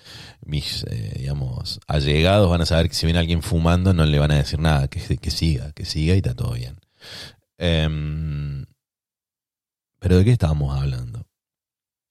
[0.47, 4.19] mis, eh, digamos, allegados van a saber que si ven a alguien fumando no le
[4.19, 6.79] van a decir nada, que, que siga, que siga y está todo bien.
[7.59, 8.67] Em,
[9.99, 11.27] pero ¿de qué estábamos hablando?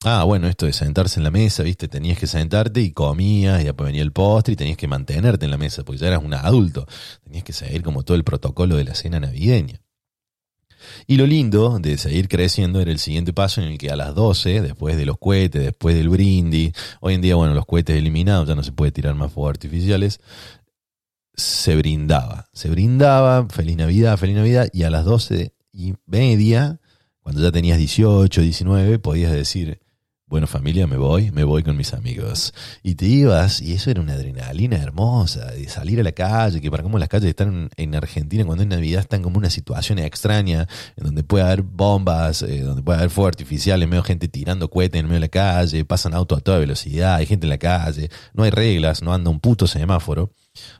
[0.03, 3.65] Ah, bueno, esto de sentarse en la mesa, viste, tenías que sentarte y comías y
[3.65, 6.33] después venía el postre y tenías que mantenerte en la mesa porque ya eras un
[6.33, 6.85] adulto,
[7.23, 9.81] tenías que seguir como todo el protocolo de la cena navideña.
[11.07, 14.13] Y lo lindo de seguir creciendo era el siguiente paso en el que a las
[14.13, 18.47] 12, después de los cohetes, después del brindis, hoy en día, bueno, los cohetes eliminados,
[18.47, 20.19] ya no se puede tirar más fuegos artificiales,
[21.33, 22.47] se brindaba.
[22.53, 26.79] Se brindaba, feliz Navidad, feliz Navidad, y a las 12 y media,
[27.27, 29.81] cuando ya tenías 18, 19, podías decir,
[30.27, 32.53] bueno familia, me voy, me voy con mis amigos.
[32.83, 36.71] Y te ibas, y eso era una adrenalina hermosa, de salir a la calle, que
[36.71, 40.69] para como las calles están en Argentina cuando es Navidad están como una situación extraña,
[40.95, 44.97] en donde puede haber bombas, eh, donde puede haber fuegos artificiales, medio gente tirando cohetes
[44.97, 48.09] en medio de la calle, pasan autos a toda velocidad, hay gente en la calle,
[48.35, 50.31] no hay reglas, no anda un puto semáforo,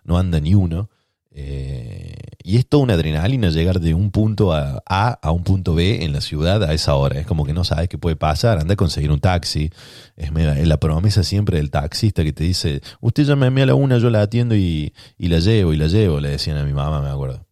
[0.05, 0.89] no anda ni uno.
[1.39, 5.75] Eh, y es toda una adrenalina llegar de un punto a, a a un punto
[5.75, 7.19] B en la ciudad a esa hora.
[7.19, 8.57] Es como que no sabes qué puede pasar.
[8.57, 9.69] Anda a conseguir un taxi.
[10.15, 14.09] Es, la promesa siempre del taxista que te dice: Usted llame a la una, yo
[14.09, 16.19] la atiendo y, y la llevo, y la llevo.
[16.19, 17.45] Le decían a mi mamá, me acuerdo.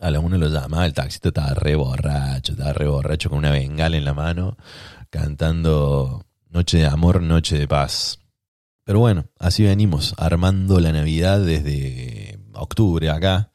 [0.00, 3.50] A la una lo llamaba, el taxista estaba re borracho, estaba re borracho con una
[3.50, 4.56] bengala en la mano,
[5.10, 8.18] cantando Noche de amor, noche de paz.
[8.84, 13.50] Pero bueno, así venimos, armando la Navidad desde octubre acá.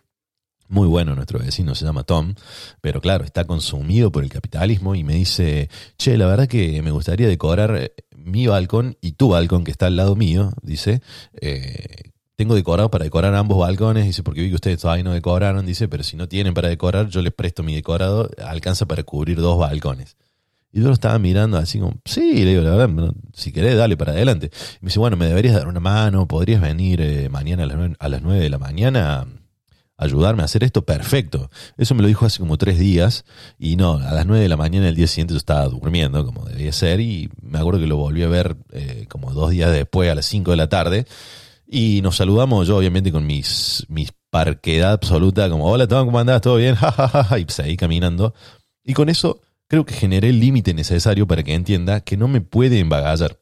[0.68, 2.34] muy bueno nuestro vecino, se llama Tom,
[2.80, 6.90] pero claro, está consumido por el capitalismo y me dice, che, la verdad que me
[6.90, 11.00] gustaría decorar mi balcón y tu balcón que está al lado mío, dice,
[11.40, 15.66] eh, tengo decorado para decorar ambos balcones, dice, porque vi que ustedes todavía no decoraron,
[15.66, 19.40] dice, pero si no tienen para decorar, yo les presto mi decorado, alcanza para cubrir
[19.40, 20.16] dos balcones.
[20.72, 23.96] Y yo lo estaba mirando así como, sí, le digo, la verdad, si querés, dale
[23.96, 24.52] para adelante.
[24.80, 28.22] Y me dice, bueno, me deberías dar una mano, podrías venir eh, mañana a las,
[28.22, 29.26] nueve, de la mañana a
[29.96, 31.50] ayudarme a hacer esto, perfecto.
[31.76, 33.24] Eso me lo dijo hace como tres días
[33.58, 36.44] y no, a las nueve de la mañana del día siguiente yo estaba durmiendo como
[36.44, 40.08] debía ser y me acuerdo que lo volví a ver eh, como dos días después
[40.08, 41.04] a las cinco de la tarde
[41.70, 46.40] y nos saludamos yo obviamente con mis, mis parquedad absoluta como hola Tom, ¿cómo andás?
[46.40, 46.74] ¿Todo bien?
[46.80, 48.34] Ja, ja, ja, y seguí caminando
[48.84, 52.40] y con eso creo que generé el límite necesario para que entienda que no me
[52.40, 53.38] puede embagallar.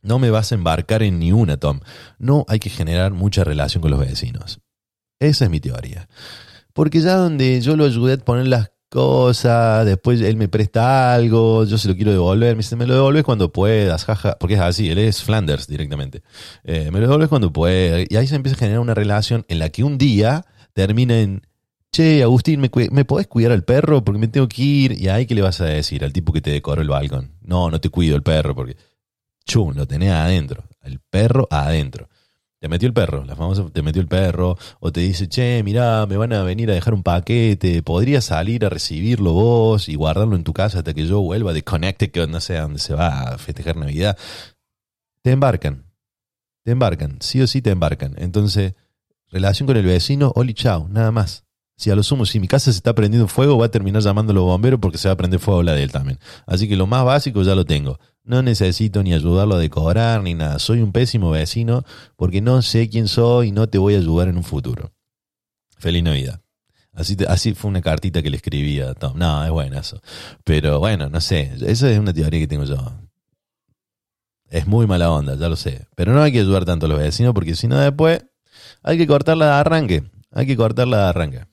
[0.00, 1.80] No me vas a embarcar en ni una, Tom.
[2.18, 4.60] No hay que generar mucha relación con los vecinos.
[5.18, 6.08] Esa es mi teoría.
[6.72, 11.64] Porque ya donde yo lo ayudé a poner las cosas, después él me presta algo,
[11.64, 14.60] yo se lo quiero devolver, me dice, me lo devolves cuando puedas, jaja, porque es
[14.60, 16.22] así, él es Flanders directamente.
[16.64, 18.06] Eh, me lo devolves cuando puedas.
[18.08, 21.42] Y ahí se empieza a generar una relación en la que un día termina en,
[21.92, 24.04] che, Agustín, ¿me, ¿me podés cuidar al perro?
[24.04, 24.92] Porque me tengo que ir.
[25.00, 27.32] Y ahí, ¿qué le vas a decir al tipo que te decoró el balcón?
[27.42, 28.76] No, no te cuido el perro porque,
[29.44, 32.08] chum, lo tenés adentro, el perro adentro.
[32.60, 36.06] Te metió el perro, la famosa te metió el perro, o te dice, che, mirá,
[36.06, 40.34] me van a venir a dejar un paquete, podrías salir a recibirlo vos y guardarlo
[40.34, 43.34] en tu casa hasta que yo vuelva de Connecticut, no sé a dónde se va
[43.34, 44.18] a festejar Navidad.
[45.22, 45.84] Te embarcan,
[46.64, 48.14] te embarcan, sí o sí te embarcan.
[48.18, 48.74] Entonces,
[49.28, 51.47] relación con el vecino, oli chao, nada más.
[51.78, 54.32] Si a lo sumo, si mi casa se está prendiendo fuego, va a terminar llamando
[54.32, 56.18] a los bomberos porque se va a prender fuego la de él también.
[56.44, 58.00] Así que lo más básico ya lo tengo.
[58.24, 60.58] No necesito ni ayudarlo a decorar ni nada.
[60.58, 61.84] Soy un pésimo vecino
[62.16, 64.92] porque no sé quién soy y no te voy a ayudar en un futuro.
[65.78, 66.40] Feliz Navidad.
[66.92, 69.16] Así, así fue una cartita que le escribía a Tom.
[69.16, 70.02] No, es bueno eso.
[70.42, 71.52] Pero bueno, no sé.
[71.64, 72.92] Esa es una teoría que tengo yo.
[74.50, 75.86] Es muy mala onda, ya lo sé.
[75.94, 78.24] Pero no hay que ayudar tanto a los vecinos porque si no después
[78.82, 80.02] hay que cortarla de arranque.
[80.32, 81.47] Hay que cortarla de arranque.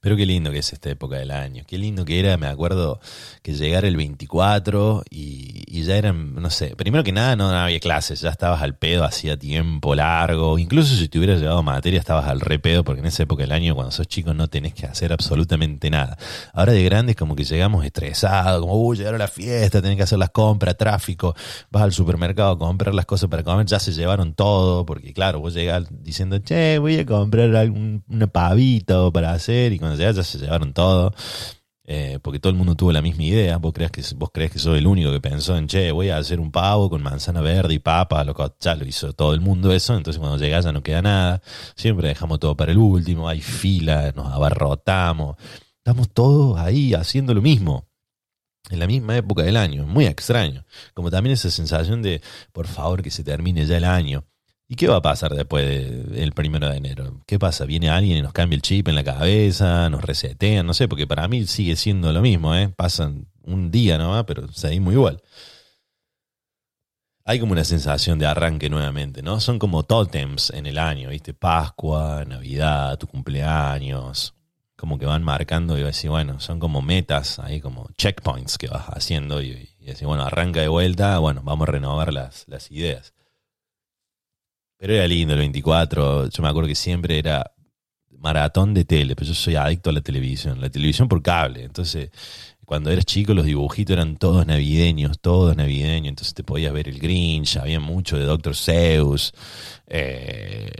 [0.00, 1.64] Pero qué lindo que es esta época del año.
[1.66, 3.00] Qué lindo que era, me acuerdo,
[3.42, 8.20] que llegara el 24 y, ya eran, no sé, primero que nada no había clases,
[8.20, 10.58] ya estabas al pedo hacía tiempo largo.
[10.58, 13.52] Incluso si te hubieras llevado materia estabas al re pedo porque en esa época del
[13.52, 16.16] año cuando sos chico no tenés que hacer absolutamente nada.
[16.52, 20.18] Ahora de grandes como que llegamos estresados, como, uy, llegaron la fiesta, tenés que hacer
[20.18, 21.34] las compras, tráfico,
[21.70, 25.40] vas al supermercado a comprar las cosas para comer, ya se llevaron todo, porque claro,
[25.40, 30.16] vos llegás diciendo, che, voy a comprar algún, una pavita para hacer y cuando llegas
[30.16, 31.12] ya se llevaron todo.
[31.90, 33.56] Eh, porque todo el mundo tuvo la misma idea.
[33.56, 36.38] Vos crees que vos que soy el único que pensó en, che, voy a hacer
[36.38, 39.96] un pavo con manzana verde y papa, lo, ya lo hizo todo el mundo eso,
[39.96, 41.40] entonces cuando llegas ya no queda nada.
[41.76, 45.36] Siempre dejamos todo para el último, hay fila, nos abarrotamos.
[45.78, 47.88] Estamos todos ahí haciendo lo mismo.
[48.68, 50.66] En la misma época del año, muy extraño.
[50.92, 52.20] Como también esa sensación de,
[52.52, 54.26] por favor, que se termine ya el año.
[54.70, 55.66] ¿Y qué va a pasar después
[56.10, 57.22] del primero de enero?
[57.26, 57.64] ¿Qué pasa?
[57.64, 59.88] ¿Viene alguien y nos cambia el chip en la cabeza?
[59.88, 60.66] ¿Nos resetean?
[60.66, 62.68] No sé, porque para mí sigue siendo lo mismo, ¿eh?
[62.68, 65.22] Pasan un día nomás, pero seguimos igual.
[67.24, 69.40] Hay como una sensación de arranque nuevamente, ¿no?
[69.40, 71.32] Son como tótems en el año, ¿viste?
[71.32, 74.34] Pascua, Navidad, tu cumpleaños.
[74.76, 78.58] Como que van marcando y vas a decir, bueno, son como metas, ahí como checkpoints
[78.58, 82.46] que vas haciendo y, y decir, bueno, arranca de vuelta, bueno, vamos a renovar las,
[82.48, 83.14] las ideas.
[84.78, 86.30] Pero era lindo el 24.
[86.30, 87.52] Yo me acuerdo que siempre era
[88.18, 91.64] maratón de tele, pero yo soy adicto a la televisión, la televisión por cable.
[91.64, 92.10] Entonces,
[92.64, 96.10] cuando eras chico, los dibujitos eran todos navideños, todos navideños.
[96.10, 99.32] Entonces te podías ver el Grinch, había mucho de Doctor Zeus.
[99.86, 100.70] Eh,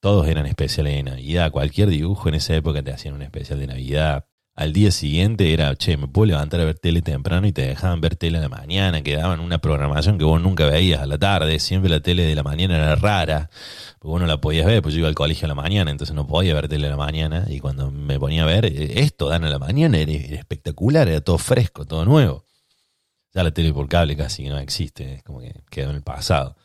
[0.00, 1.50] todos eran especiales de Navidad.
[1.50, 4.26] Cualquier dibujo en esa época te hacían un especial de Navidad.
[4.58, 8.00] Al día siguiente era, che, me puedo levantar a ver tele temprano y te dejaban
[8.00, 11.16] ver tele a la mañana, que daban una programación que vos nunca veías a la
[11.16, 13.50] tarde, siempre la tele de la mañana era rara,
[14.00, 16.12] porque vos no la podías ver, pues yo iba al colegio a la mañana, entonces
[16.16, 19.28] no podía ver tele a la mañana, y cuando me ponía a ver, eh, esto
[19.28, 22.44] dan a la mañana era, espectacular, era todo fresco, todo nuevo.
[23.32, 26.56] Ya la tele por cable casi no existe, es como que quedó en el pasado.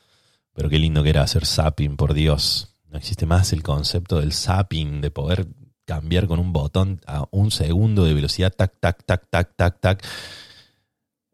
[0.56, 2.74] Pero qué lindo que era hacer zapping, por Dios.
[2.90, 5.46] No existe más el concepto del zapping, de poder
[5.86, 10.06] cambiar con un botón a un segundo de velocidad, tac, tac, tac, tac, tac, tac.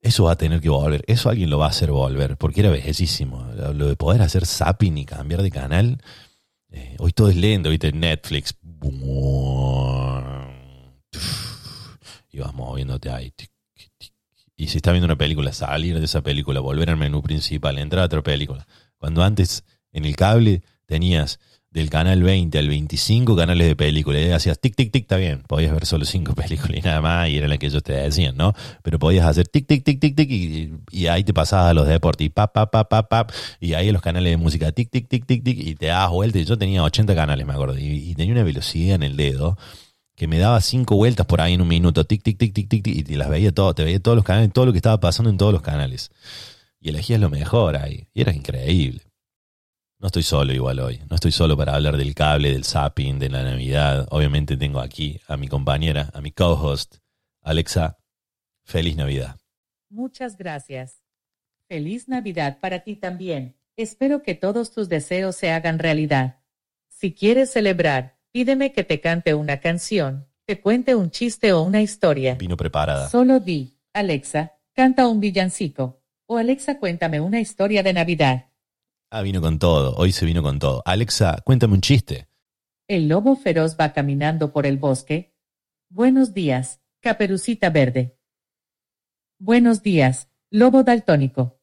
[0.02, 1.04] Eso va a tener que volver.
[1.08, 3.46] Eso alguien lo va a hacer volver, porque era bellísimo.
[3.74, 6.02] Lo de poder hacer zapping y cambiar de canal.
[6.72, 8.56] Eh, hoy todo es lento, viste, Netflix.
[12.32, 13.34] Y vas moviéndote ahí.
[14.56, 18.04] Y si estás viendo una película, salir de esa película, volver al menú principal, entrar
[18.04, 18.68] a otra película.
[18.98, 21.40] Cuando antes en el cable tenías
[21.72, 24.22] del canal 20 al 25 canales de películas.
[24.24, 25.44] Y hacías tic, tic, tic, está bien.
[25.48, 28.36] Podías ver solo cinco películas y nada más, y era la que ellos te decían,
[28.38, 28.54] ¿no?
[28.84, 32.26] Pero podías hacer tic, tic, tic, tic, tic, y, ahí te pasabas a los deportes,
[32.26, 35.26] y pap, pap, pap, pap, pap, y ahí los canales de música, tic, tic, tic,
[35.26, 36.40] tic, tic, y te dabas vuelta.
[36.40, 39.58] Y yo tenía 80 canales, me acuerdo, y, tenía una velocidad en el dedo
[40.16, 42.84] que me daba cinco vueltas por ahí en un minuto, tic, tic, tic, tic, tic,
[42.84, 45.00] tic, y te las veía todo, te veía todos los canales, todo lo que estaba
[45.00, 46.12] pasando en todos los canales.
[46.82, 49.09] Y elegías lo mejor ahí, y era increíble.
[50.02, 51.02] No estoy solo igual hoy.
[51.10, 54.08] No estoy solo para hablar del cable, del zapping, de la Navidad.
[54.12, 56.96] Obviamente tengo aquí a mi compañera, a mi co-host,
[57.42, 57.98] Alexa.
[58.64, 59.36] Feliz Navidad.
[59.90, 61.04] Muchas gracias.
[61.68, 63.58] Feliz Navidad para ti también.
[63.76, 66.38] Espero que todos tus deseos se hagan realidad.
[66.88, 71.82] Si quieres celebrar, pídeme que te cante una canción, que cuente un chiste o una
[71.82, 72.36] historia.
[72.36, 73.10] Vino preparada.
[73.10, 76.02] Solo di, Alexa, canta un villancico.
[76.26, 78.49] O Alexa, cuéntame una historia de Navidad.
[79.12, 79.95] Ah, vino con todo.
[79.95, 80.84] Hoy se vino con todo.
[80.86, 82.28] Alexa, cuéntame un chiste.
[82.88, 85.36] El lobo feroz va caminando por el bosque.
[85.89, 88.19] Buenos días, caperucita verde.
[89.39, 91.60] Buenos días, lobo daltónico.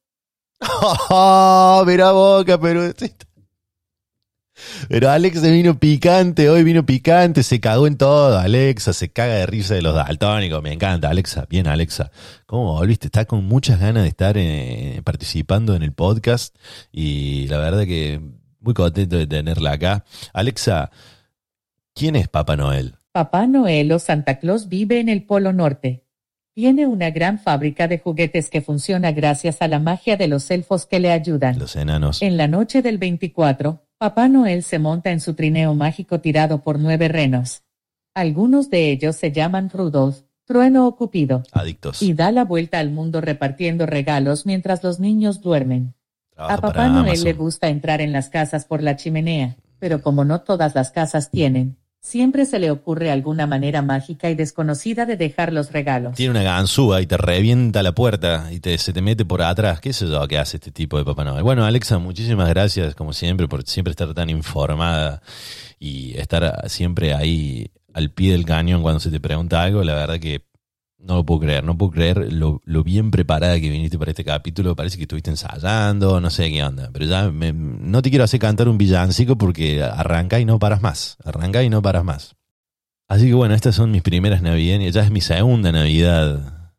[1.10, 3.25] ¡Oh, mira vos, caperucita!
[4.88, 8.38] Pero Alex vino picante, hoy vino picante, se cagó en todo.
[8.38, 10.62] Alexa se caga de risa de los daltónicos.
[10.62, 11.46] Me encanta, Alexa.
[11.48, 12.10] Bien, Alexa.
[12.46, 13.06] ¿Cómo volviste?
[13.08, 16.56] Está con muchas ganas de estar eh, participando en el podcast.
[16.92, 18.20] Y la verdad que
[18.60, 20.04] Muy contento de tenerla acá.
[20.32, 20.90] Alexa,
[21.94, 22.96] ¿quién es Papá Noel?
[23.12, 26.04] Papá Noel o Santa Claus vive en el Polo Norte.
[26.52, 30.86] Tiene una gran fábrica de juguetes que funciona gracias a la magia de los elfos
[30.86, 31.58] que le ayudan.
[31.58, 32.22] Los enanos.
[32.22, 36.78] En la noche del 24, Papá Noel se monta en su trineo mágico tirado por
[36.78, 37.62] nueve renos.
[38.14, 41.42] Algunos de ellos se llaman Rudolf, Trueno o Cupido.
[41.52, 42.02] Adictos.
[42.02, 45.94] Y da la vuelta al mundo repartiendo regalos mientras los niños duermen.
[46.30, 47.24] Trabaja A Papá Noel Amazon.
[47.24, 51.30] le gusta entrar en las casas por la chimenea, pero como no todas las casas
[51.30, 56.14] tienen, siempre se le ocurre alguna manera mágica y desconocida de dejar los regalos.
[56.14, 59.80] Tiene una ganzúa y te revienta la puerta y te, se te mete por atrás.
[59.80, 61.42] ¿Qué sé yo qué hace este tipo de Papá Noel?
[61.42, 65.20] Bueno, Alexa, muchísimas gracias, como siempre, por siempre estar tan informada
[65.80, 69.82] y estar siempre ahí al pie del cañón cuando se te pregunta algo.
[69.82, 70.45] La verdad que
[70.98, 74.74] no lo puedo creer, no puedo creer lo, bien preparada que viniste para este capítulo.
[74.74, 76.90] Parece que estuviste ensayando, no sé qué onda.
[76.92, 80.80] Pero ya me- no te quiero hacer cantar un villancico porque arranca y no paras
[80.82, 81.16] más.
[81.24, 82.36] Arranca y no paras más.
[83.08, 84.94] Así que bueno, estas son mis primeras navideñas.
[84.94, 86.72] Ya es mi segunda Navidad.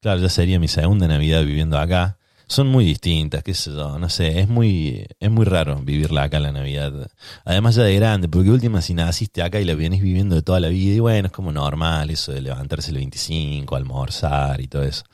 [0.00, 2.17] Claro, ya sería mi segunda Navidad viviendo acá.
[2.48, 6.40] Son muy distintas, qué sé yo, no sé, es muy, es muy raro vivirla acá
[6.40, 7.10] la Navidad.
[7.44, 10.58] Además ya de grande, porque última si naciste acá y la vienes viviendo de toda
[10.58, 14.82] la vida, y bueno, es como normal eso de levantarse el 25, almorzar y todo
[14.82, 15.04] eso.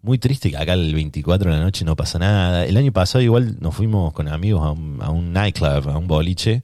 [0.00, 2.64] Muy triste que acá el 24 de la noche no pasa nada.
[2.64, 6.08] El año pasado igual nos fuimos con amigos a un, a un nightclub, a un
[6.08, 6.62] boliche,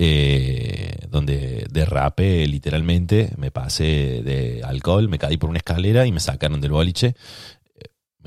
[0.00, 6.20] eh, donde derrapé literalmente, me pasé de alcohol, me caí por una escalera y me
[6.20, 7.16] sacaron del boliche.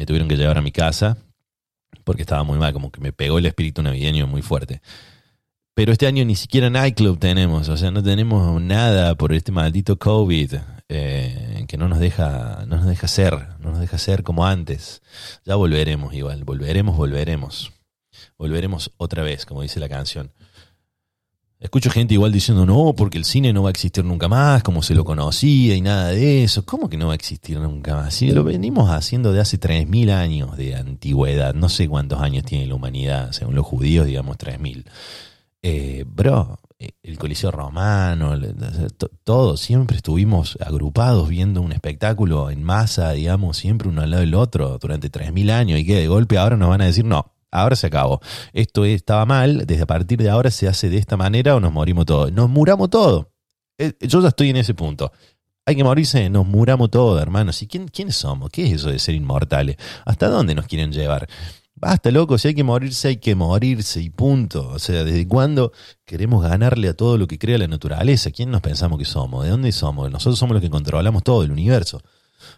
[0.02, 1.16] Me tuvieron que llevar a mi casa
[2.04, 4.82] porque estaba muy mal, como que me pegó el espíritu navideño muy fuerte.
[5.76, 10.00] Pero este año ni siquiera nightclub tenemos, o sea, no tenemos nada por este maldito
[10.00, 10.56] COVID
[10.90, 15.04] eh, que no nos deja, no nos deja ser, no nos deja ser como antes.
[15.46, 17.72] Ya volveremos igual, volveremos, volveremos.
[18.40, 20.32] Volveremos otra vez, como dice la canción.
[21.62, 24.82] Escucho gente igual diciendo, no, porque el cine no va a existir nunca más, como
[24.82, 26.66] se lo conocía y nada de eso.
[26.66, 28.16] ¿Cómo que no va a existir nunca más?
[28.16, 32.66] Si lo venimos haciendo de hace 3.000 años de antigüedad, no sé cuántos años tiene
[32.66, 34.86] la humanidad, según los judíos, digamos 3.000.
[35.62, 38.34] Eh, bro, eh, el Coliseo Romano,
[39.24, 44.34] todo, siempre estuvimos agrupados viendo un espectáculo en masa, digamos, siempre uno al lado del
[44.34, 47.76] otro durante 3.000 años y que de golpe ahora nos van a decir, no, ahora
[47.76, 48.22] se acabó.
[48.54, 51.72] Esto estaba mal, desde a partir de ahora se hace de esta manera o nos
[51.72, 52.32] morimos todos.
[52.32, 53.28] Nos muramos todos.
[53.78, 55.12] Eh, Yo ya estoy en ese punto.
[55.66, 57.62] Hay que morirse, nos muramos todos, hermanos.
[57.62, 58.50] ¿Y quién, quiénes somos?
[58.50, 59.78] ¿Qué es eso de ser inmortales?
[60.06, 61.28] ¿Hasta dónde nos quieren llevar?
[61.76, 64.70] Basta, loco, si hay que morirse, hay que morirse y punto.
[64.70, 65.72] O sea, ¿desde cuándo
[66.06, 68.32] queremos ganarle a todo lo que crea la naturaleza?
[68.32, 69.44] ¿Quién nos pensamos que somos?
[69.46, 70.12] ¿De dónde somos?
[70.12, 72.02] Nosotros somos los que controlamos todo el universo.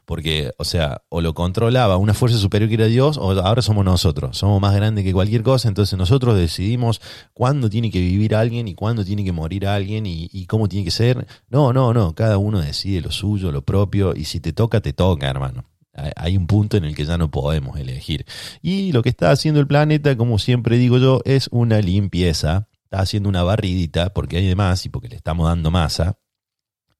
[0.06, 3.86] Porque, o sea, o lo controlaba una fuerza superior que era Dios, o ahora somos
[3.86, 4.38] nosotros.
[4.38, 7.02] Somos más grandes que cualquier cosa, entonces nosotros decidimos
[7.34, 10.84] cuándo tiene que vivir alguien y cuándo tiene que morir alguien y, y cómo tiene
[10.86, 11.26] que ser.
[11.50, 12.14] No, no, no.
[12.16, 15.66] Cada uno decide lo suyo, lo propio, y si te toca, te toca, hermano.
[16.16, 18.26] Hay- un punto en el que ya no podemos elegir.
[18.64, 22.68] Y lo que está haciendo el planeta, como siempre digo yo, es una limpieza.
[22.86, 26.18] Está haciendo una barridita porque hay de más y porque le estamos dando masa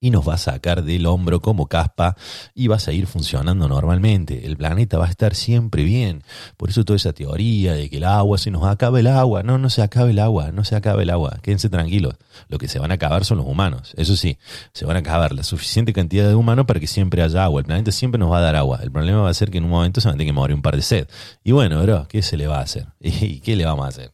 [0.04, 2.18] y nos va a sacar del hombro como caspa
[2.54, 4.46] y va a seguir funcionando normalmente.
[4.46, 6.24] El planeta va a estar siempre bien.
[6.58, 9.44] Por eso toda esa teoría de que el agua se nos acaba el agua.
[9.44, 11.38] No, no se acaba el agua, no se acaba el agua.
[11.42, 12.16] Quédense tranquilos.
[12.50, 13.94] Lo que se van a acabar son los humanos.
[13.96, 14.38] Eso sí,
[14.74, 17.62] se van a acabar la suficiente cantidad de humanos para que siempre haya agua.
[17.62, 18.80] El planeta siempre nos va a dar agua.
[18.84, 20.54] El problema va a ser que en un momento se van a tener que morir
[20.54, 21.08] un par de sed.
[21.46, 22.88] Y bueno, bro, ¿qué se le va a hacer?
[23.00, 24.12] ¿Y qué le vamos a hacer?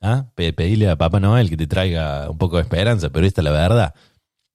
[0.00, 0.26] ¿Ah?
[0.36, 3.44] Pe- Pedirle a Papá Noel que te traiga un poco de esperanza, pero esta es
[3.46, 3.94] la verdad.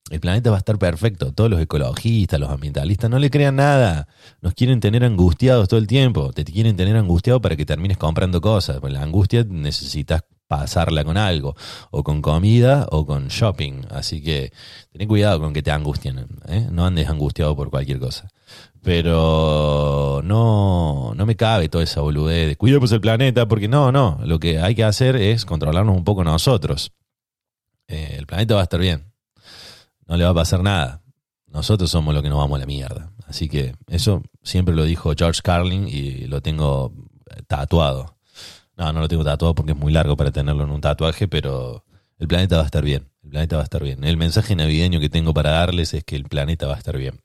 [0.10, 1.32] El planeta va a estar perfecto.
[1.34, 4.08] Todos los ecologistas, los ambientalistas, no le crean nada.
[4.42, 6.34] Nos quieren tener angustiados todo el tiempo.
[6.34, 8.80] Te quieren tener angustiado para que termines comprando cosas.
[8.80, 11.56] Pues la angustia necesitas pasarla con algo.
[11.92, 13.84] O con comida o con shopping.
[13.92, 14.52] Así que
[14.92, 16.26] ten cuidado con que te angustien.
[16.48, 16.68] ¿eh?
[16.72, 18.30] No andes angustiado por cualquier cosa.
[18.82, 23.48] Pero no, no me cabe toda esa boludez de cuidemos el planeta.
[23.48, 24.20] Porque no, no.
[24.24, 26.94] Lo que hay que hacer es controlarnos un poco nosotros.
[27.88, 29.10] Eh, el planeta va a estar bien
[30.10, 31.04] no le va a pasar nada.
[31.48, 33.12] Nosotros somos los que nos vamos a la mierda.
[33.28, 36.94] Así que eso siempre lo dijo George Carlin y lo tengo
[37.48, 38.18] tatuado.
[38.76, 41.86] No, no lo tengo tatuado porque es muy largo para tenerlo en un tatuaje, pero
[42.18, 43.08] el planeta va a estar bien.
[43.24, 44.04] El planeta va a estar bien.
[44.04, 47.22] El mensaje navideño que tengo para darles es que el planeta va a estar bien.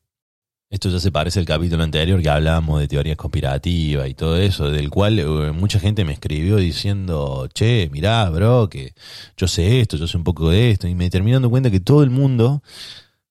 [0.75, 4.73] Esto ya se parece al capítulo anterior que hablábamos de teorías conspirativas y todo eso,
[4.73, 8.93] del cual eh, mucha gente me escribió diciendo, che, mirá, bro, que
[9.37, 11.79] yo sé esto, yo sé un poco de esto, y me terminé dando cuenta que
[11.79, 12.61] todo el mundo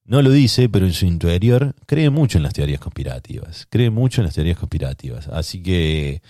[0.05, 4.21] no lo dice, pero en su interior cree mucho en las teorías conspirativas, cree mucho
[4.21, 5.27] en las teorías conspirativas.
[5.27, 6.21] Así que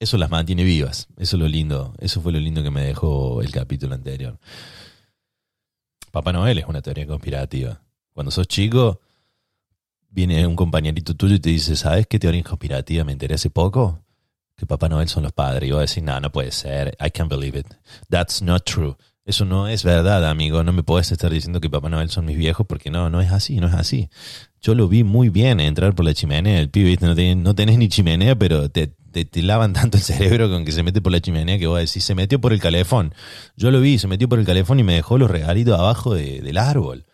[0.00, 1.08] eso las mantiene vivas.
[1.16, 1.94] Eso es lo lindo.
[1.98, 4.38] Eso fue lo lindo que me dejó el capítulo anterior.
[6.10, 7.80] Papá Noel es una teoría conspirativa.
[8.12, 9.00] Cuando sos chico,
[10.10, 14.00] viene un compañerito tuyo y te dice, ¿sabes qué teoría conspirativa me enteré hace poco?
[14.56, 15.68] Que Papá Noel son los padres.
[15.68, 16.96] Y vos decís, no, no puede ser.
[17.00, 17.66] I can't believe it.
[18.08, 18.96] That's not true.
[19.24, 20.64] Eso no es verdad, amigo.
[20.64, 23.30] No me puedes estar diciendo que Papá Noel son mis viejos porque no, no es
[23.30, 24.08] así, no es así.
[24.60, 26.58] Yo lo vi muy bien entrar por la chimenea.
[26.58, 30.50] El pibe, no tenés, no tenés ni chimenea, pero te, te, lavan tanto el cerebro
[30.50, 33.14] con que se mete por la chimenea que vos decís, se metió por el calefón.
[33.56, 36.58] Yo lo vi, se metió por el calefón y me dejó los regalitos abajo del
[36.58, 37.06] árbol.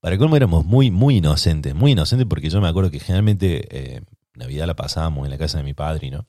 [0.00, 4.02] Para cómo éramos muy, muy inocentes, muy inocentes porque yo me acuerdo que generalmente eh,
[4.34, 6.26] Navidad la pasábamos en la casa de mi padre, ¿no?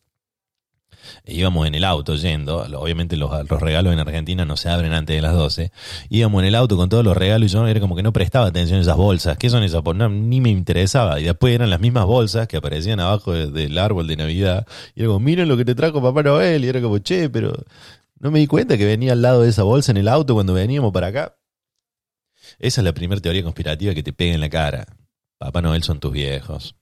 [1.23, 4.93] E íbamos en el auto yendo, obviamente los, los, regalos en Argentina no se abren
[4.93, 5.71] antes de las 12,
[6.09, 8.47] íbamos en el auto con todos los regalos y yo era como que no prestaba
[8.47, 9.81] atención a esas bolsas, ¿qué son esas?
[9.81, 14.07] Pues ni me interesaba, y después eran las mismas bolsas que aparecían abajo del árbol
[14.07, 16.99] de Navidad, y era como, miren lo que te trajo Papá Noel, y era como,
[16.99, 17.53] che, pero
[18.19, 20.53] no me di cuenta que venía al lado de esa bolsa en el auto cuando
[20.53, 21.38] veníamos para acá.
[22.59, 24.85] Esa es la primera teoría conspirativa que te pega en la cara.
[25.37, 26.75] Papá Noel son tus viejos.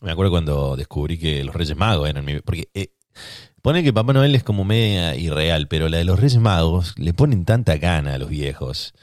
[0.00, 2.40] Me acuerdo cuando descubrí que los Reyes Magos eran mi...
[2.40, 2.94] Porque eh,
[3.60, 7.12] pone que Papá Noel es como media irreal, pero la de los Reyes Magos le
[7.12, 8.94] ponen tanta gana a los viejos.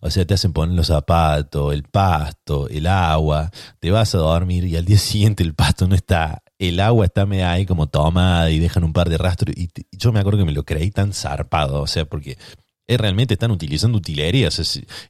[0.00, 4.64] O sea, te hacen poner los zapatos, el pasto, el agua, te vas a dormir
[4.64, 8.50] y al día siguiente el pasto no está, el agua está media ahí como tomada
[8.50, 9.54] y dejan un par de rastros.
[9.56, 12.36] Y, y yo me acuerdo que me lo creí tan zarpado, o sea, porque
[12.96, 14.58] realmente están utilizando utilerías.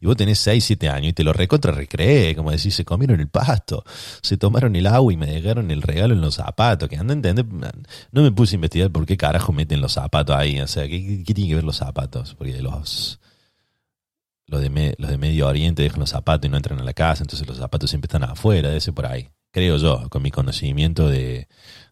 [0.01, 3.21] y vos tenés 6, 7 años y te lo recontra recreé, como decís, se comieron
[3.21, 3.85] el pasto,
[4.23, 6.89] se tomaron el agua y me dejaron el regalo en los zapatos.
[6.89, 7.47] Que anda entender,
[8.13, 10.61] no me puse a investigar por qué carajo meten los zapatos ahí.
[10.61, 12.35] O sea, ¿qué, qué tiene que ver los zapatos?
[12.35, 13.21] Porque los,
[14.47, 17.23] los, de los de Medio Oriente dejan los zapatos y no entran a la casa,
[17.23, 19.29] entonces los zapatos siempre están afuera, de ese por ahí.
[19.53, 21.49] Creo yo, con mi conocimiento de,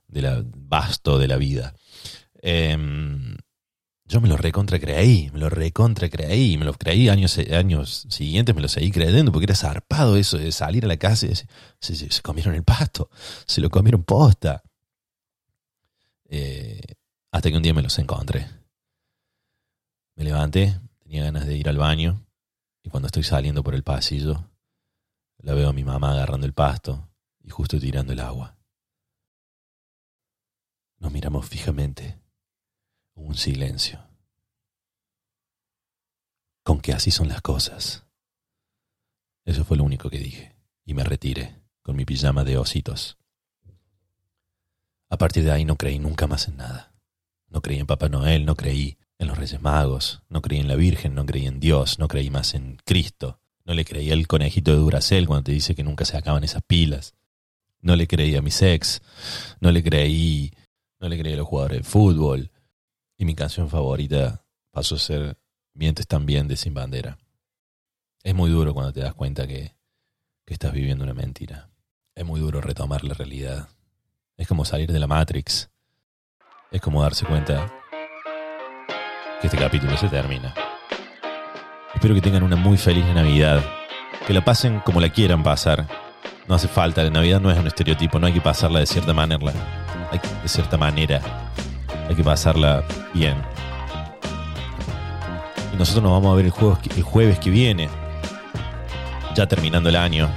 [0.07, 1.75] de la, vasto de la vida.
[2.43, 2.77] Eh,
[4.09, 8.55] yo me lo recontra creí, me lo recontra creí, me lo creí años, años siguientes,
[8.55, 12.23] me lo seguí creyendo, porque era zarpado eso de salir a la casa y se,
[12.23, 13.11] comieron el pasto,
[13.47, 14.63] se lo comieron posta.
[16.31, 16.81] Eh,
[17.31, 18.49] hasta que un día me los encontré.
[20.17, 22.27] Me levanté, tenía ganas de ir al baño,
[22.83, 24.51] y cuando estoy saliendo por el pasillo,
[25.37, 27.11] la veo a mi mamá agarrando el pasto
[27.43, 28.57] y justo tirando el agua.
[30.99, 32.19] Nos miramos fijamente
[33.19, 34.01] un silencio.
[36.63, 38.05] Con que así son las cosas.
[39.45, 43.17] Eso fue lo único que dije, y me retiré con mi pijama de ositos.
[45.09, 46.93] A partir de ahí no creí nunca más en nada.
[47.49, 50.77] No creí en Papá Noel, no creí en los Reyes Magos, no creí en la
[50.77, 54.71] Virgen, no creí en Dios, no creí más en Cristo, no le creí al conejito
[54.71, 57.15] de Duracel cuando te dice que nunca se acaban esas pilas,
[57.81, 59.03] no le creí a mis ex,
[59.61, 60.53] no le creí,
[61.01, 62.51] no le creí a los jugadores de fútbol,
[63.19, 65.37] y mi canción favorita pasó a ser
[65.75, 67.19] Mientes también de Sin Bandera.
[68.23, 69.75] Es muy duro cuando te das cuenta que,
[70.45, 71.69] que estás viviendo una mentira.
[72.15, 73.69] Es muy duro retomar la realidad.
[74.37, 75.69] Es como salir de la Matrix.
[76.71, 77.73] Es como darse cuenta
[79.41, 80.55] que este capítulo se termina.
[81.95, 83.63] Espero que tengan una muy feliz Navidad.
[84.27, 85.89] Que la pasen como la quieran pasar.
[86.47, 89.13] No hace falta, la Navidad no es un estereotipo, no hay que pasarla de cierta
[89.13, 89.53] manera.
[90.11, 91.21] Hay, de cierta manera
[92.09, 92.85] hay que pasarla
[93.15, 93.37] bien.
[95.73, 97.89] Y nosotros nos vamos a ver el, jueves, el jueves que viene,
[99.35, 100.29] ya terminando el año.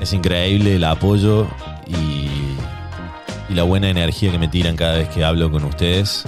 [0.00, 1.46] Es increíble el apoyo
[1.86, 2.28] y,
[3.48, 6.24] y la buena energía que me tiran cada vez que hablo con ustedes.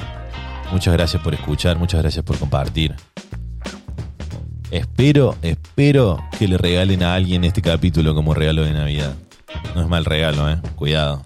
[0.70, 2.95] Muchas gracias por escuchar, muchas gracias por compartir.
[4.70, 9.14] Espero, espero que le regalen a alguien este capítulo como regalo de Navidad.
[9.74, 10.59] No es mal regalo, eh.
[10.74, 11.22] Cuidado.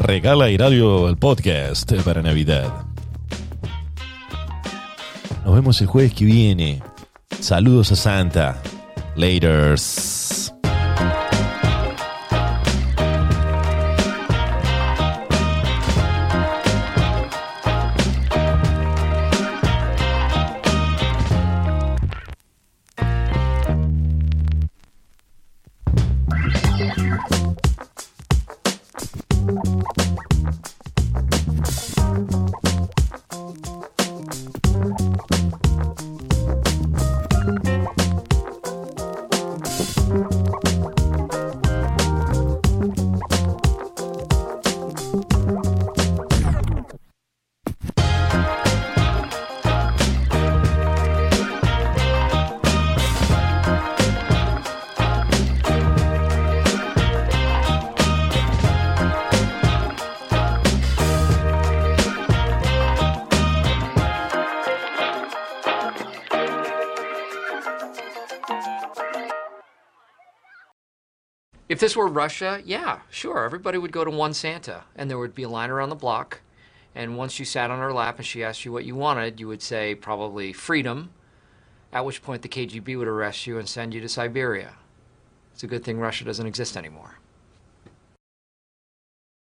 [0.00, 2.86] Regala y Radio el podcast para Navidad.
[5.44, 6.82] Nos vemos el jueves que viene.
[7.38, 8.62] Saludos a Santa.
[9.14, 10.19] Laters.
[71.80, 75.42] This were Russia, yeah, sure, everybody would go to one Santa, and there would be
[75.42, 76.40] a line around the block.
[76.94, 79.48] And once you sat on her lap and she asked you what you wanted, you
[79.48, 81.10] would say probably freedom,
[81.92, 84.74] at which point the KGB would arrest you and send you to Siberia.
[85.52, 87.19] It's a good thing Russia doesn't exist anymore.